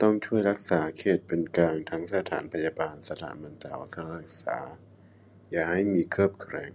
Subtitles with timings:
[0.00, 4.60] ต้องช่วยรักษา 'เขตเป็นกลาง' ทั้งสถานพยาบาล สถานบรรเทาภัย สถานศึกษา
[5.50, 6.72] อย่าให้มีเคลือบแคลง